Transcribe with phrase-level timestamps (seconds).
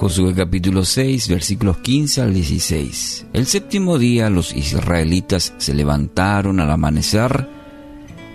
[0.00, 3.26] Josué capítulo 6, versículos 15 al 16.
[3.34, 7.46] El séptimo día los israelitas se levantaron al amanecer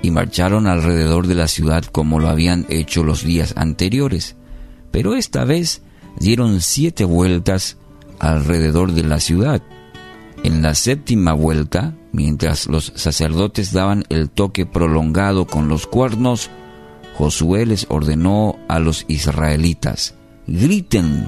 [0.04, 4.36] y marcharon alrededor de la ciudad como lo habían hecho los días anteriores,
[4.92, 5.82] pero esta vez
[6.20, 7.78] dieron siete vueltas
[8.20, 9.64] alrededor de la ciudad.
[10.44, 16.52] En la séptima vuelta, mientras los sacerdotes daban el toque prolongado con los cuernos,
[17.16, 20.14] Josué les ordenó a los israelitas,
[20.46, 21.28] griten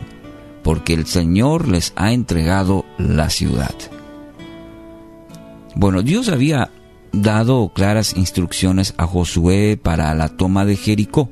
[0.67, 3.73] porque el Señor les ha entregado la ciudad.
[5.75, 6.71] Bueno, Dios había
[7.13, 11.29] dado claras instrucciones a Josué para la toma de Jericó,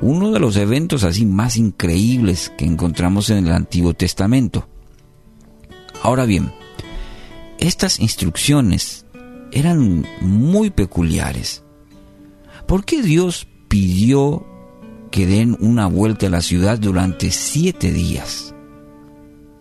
[0.00, 4.68] uno de los eventos así más increíbles que encontramos en el Antiguo Testamento.
[6.04, 6.52] Ahora bien,
[7.58, 9.04] estas instrucciones
[9.50, 11.64] eran muy peculiares.
[12.68, 14.46] ¿Por qué Dios pidió
[15.10, 18.54] que den una vuelta a la ciudad durante siete días.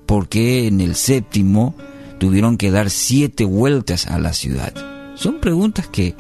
[0.08, 1.76] porque en el séptimo
[2.18, 4.74] tuvieron que dar siete vueltas a la ciudad?
[5.16, 6.16] Son preguntas que,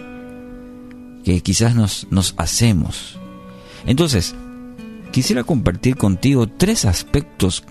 [1.23, 3.17] que quizás nos, nos hacemos.
[3.86, 4.36] Entonces,
[5.11, 7.64] quisiera compartir contigo tres aspectos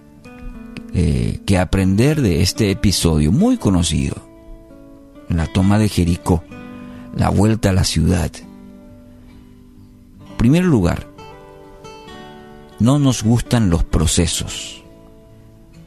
[0.95, 4.17] eh, que aprender de este episodio muy conocido.
[5.29, 6.43] La toma de Jericó,
[7.15, 8.31] la vuelta a la ciudad.
[10.31, 11.06] En primer lugar,
[12.79, 14.83] no nos gustan los procesos.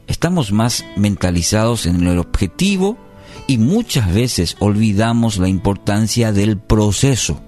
[0.08, 2.98] Estamos más mentalizados en el objetivo
[3.48, 7.42] y muchas veces olvidamos la importancia del proceso.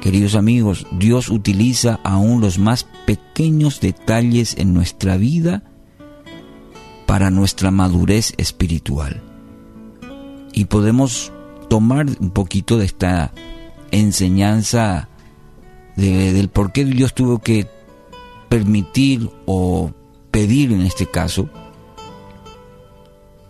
[0.00, 5.62] Queridos amigos, Dios utiliza aún los más pequeños detalles en nuestra vida
[7.06, 9.22] para nuestra madurez espiritual.
[10.52, 11.32] Y podemos
[11.70, 13.32] tomar un poquito de esta
[13.90, 15.08] enseñanza
[15.96, 17.68] del por qué Dios tuvo que
[18.48, 19.92] permitir o
[20.30, 21.48] pedir en este caso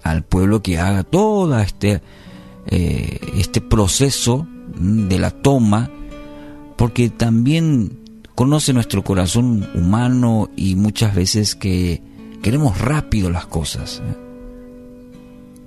[0.02, 2.02] al pueblo que haga todo este,
[2.66, 4.46] eh, este proceso
[4.76, 5.90] de la toma,
[6.76, 12.02] porque también conoce nuestro corazón humano y muchas veces que
[12.42, 14.16] queremos rápido las cosas ¿eh?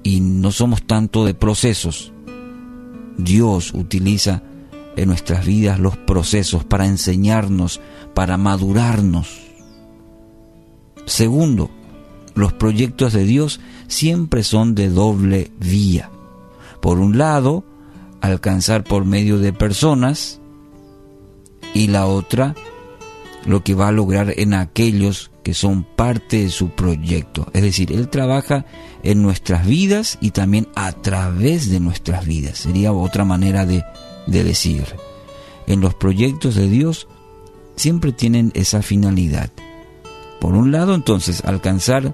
[0.03, 2.13] y no somos tanto de procesos.
[3.17, 4.43] Dios utiliza
[4.97, 7.79] en nuestras vidas los procesos para enseñarnos,
[8.13, 9.39] para madurarnos.
[11.05, 11.69] Segundo,
[12.35, 16.09] los proyectos de Dios siempre son de doble vía.
[16.81, 17.63] Por un lado,
[18.21, 20.41] alcanzar por medio de personas
[21.73, 22.55] y la otra,
[23.45, 27.47] lo que va a lograr en aquellos que son parte de su proyecto.
[27.53, 28.65] Es decir, Él trabaja
[29.03, 32.57] en nuestras vidas y también a través de nuestras vidas.
[32.57, 33.83] Sería otra manera de,
[34.27, 34.85] de decir.
[35.65, 37.07] En los proyectos de Dios
[37.75, 39.51] siempre tienen esa finalidad.
[40.39, 42.13] Por un lado, entonces, alcanzar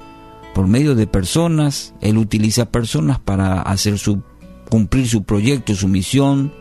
[0.53, 4.23] por medio de personas, Él utiliza personas para hacer su,
[4.69, 6.53] cumplir su proyecto, su misión,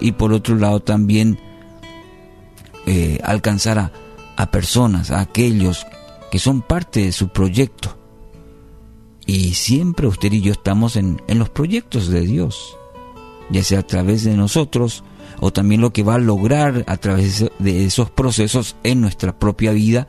[0.00, 1.38] y por otro lado también
[2.86, 3.92] eh, alcanzar a,
[4.36, 5.86] a personas, a aquellos
[6.30, 7.96] que son parte de su proyecto.
[9.26, 12.77] Y siempre usted y yo estamos en, en los proyectos de Dios
[13.50, 15.04] ya sea a través de nosotros
[15.40, 19.72] o también lo que va a lograr a través de esos procesos en nuestra propia
[19.72, 20.08] vida,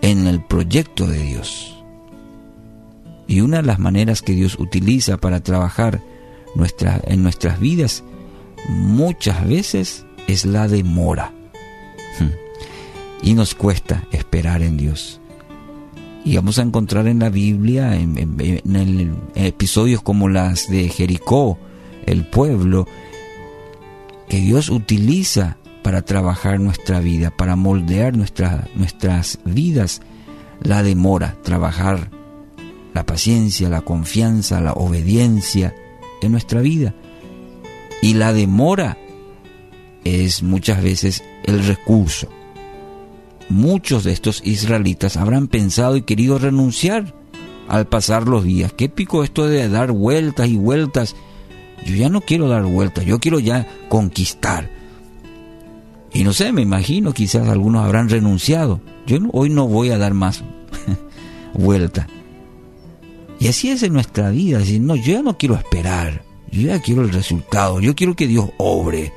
[0.00, 1.82] en el proyecto de Dios.
[3.26, 6.02] Y una de las maneras que Dios utiliza para trabajar
[6.54, 8.04] nuestra, en nuestras vidas
[8.68, 11.32] muchas veces es la demora.
[13.22, 15.20] Y nos cuesta esperar en Dios.
[16.24, 21.58] Y vamos a encontrar en la Biblia, en, en episodios como las de Jericó,
[22.06, 22.86] el pueblo
[24.28, 30.00] que Dios utiliza para trabajar nuestra vida, para moldear nuestras vidas,
[30.62, 32.10] la demora, trabajar
[32.94, 35.74] la paciencia, la confianza, la obediencia
[36.20, 36.94] en nuestra vida.
[38.00, 38.98] Y la demora
[40.04, 42.28] es muchas veces el recurso.
[43.48, 47.14] Muchos de estos israelitas habrán pensado y querido renunciar
[47.68, 48.72] al pasar los días.
[48.72, 51.16] ¿Qué pico esto de dar vueltas y vueltas?
[51.84, 54.70] Yo ya no quiero dar vueltas, yo quiero ya conquistar.
[56.12, 58.80] Y no sé, me imagino, quizás algunos habrán renunciado.
[59.06, 60.44] Yo hoy no voy a dar más
[61.54, 62.06] vuelta.
[63.40, 66.80] Y así es en nuestra vida, decir, no, yo ya no quiero esperar, yo ya
[66.80, 69.12] quiero el resultado, yo quiero que Dios obre,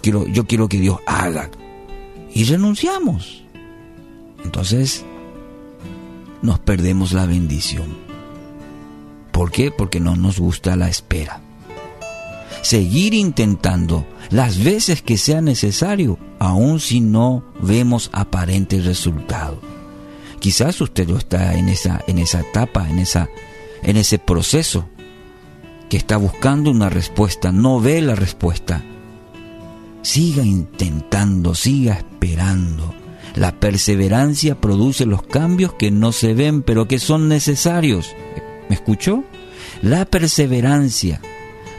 [0.00, 1.50] quiero, yo quiero que Dios haga.
[2.32, 3.42] Y renunciamos.
[4.44, 5.04] Entonces,
[6.42, 7.96] nos perdemos la bendición.
[9.32, 9.72] ¿Por qué?
[9.72, 11.40] Porque no nos gusta la espera
[12.62, 19.60] seguir intentando las veces que sea necesario, aun si no vemos aparente resultado.
[20.40, 23.28] Quizás usted lo está en esa, en esa etapa, en, esa,
[23.82, 24.88] en ese proceso,
[25.88, 28.82] que está buscando una respuesta, no ve la respuesta.
[30.02, 32.94] Siga intentando, siga esperando.
[33.34, 38.14] La perseverancia produce los cambios que no se ven, pero que son necesarios.
[38.68, 39.24] ¿Me escuchó?
[39.82, 41.20] La perseverancia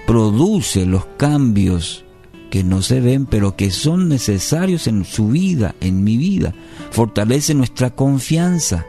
[0.07, 2.05] produce los cambios
[2.49, 6.55] que no se ven, pero que son necesarios en su vida, en mi vida.
[6.91, 8.85] Fortalece nuestra confianza.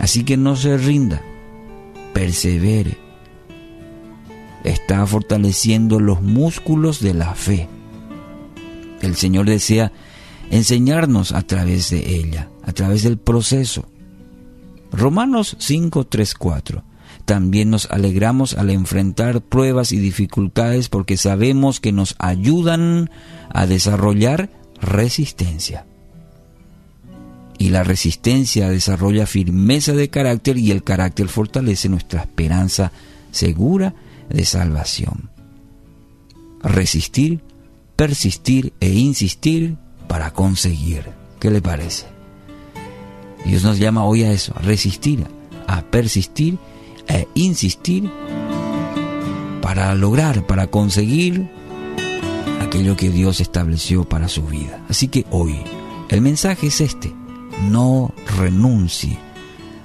[0.00, 1.22] Así que no se rinda,
[2.12, 2.98] persevere.
[4.64, 7.68] Está fortaleciendo los músculos de la fe.
[9.00, 9.92] El Señor desea
[10.50, 13.88] enseñarnos a través de ella, a través del proceso.
[14.90, 16.87] Romanos 5, 3, 4.
[17.28, 23.10] También nos alegramos al enfrentar pruebas y dificultades porque sabemos que nos ayudan
[23.50, 24.48] a desarrollar
[24.80, 25.84] resistencia.
[27.58, 32.92] Y la resistencia desarrolla firmeza de carácter y el carácter fortalece nuestra esperanza
[33.30, 33.94] segura
[34.30, 35.28] de salvación.
[36.62, 37.42] Resistir,
[37.94, 39.76] persistir e insistir
[40.06, 41.10] para conseguir.
[41.40, 42.06] ¿Qué le parece?
[43.44, 45.26] Dios nos llama hoy a eso, a resistir,
[45.66, 46.56] a persistir
[47.08, 48.10] e insistir
[49.62, 51.50] para lograr, para conseguir
[52.60, 54.84] aquello que Dios estableció para su vida.
[54.88, 55.56] Así que hoy
[56.08, 57.12] el mensaje es este,
[57.68, 59.18] no renuncie,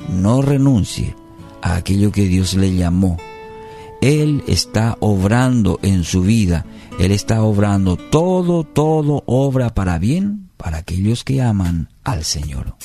[0.09, 1.15] no renuncie
[1.61, 3.17] a aquello que Dios le llamó.
[4.01, 6.65] Él está obrando en su vida,
[6.99, 12.75] Él está obrando todo, todo obra para bien para aquellos que aman al Señor.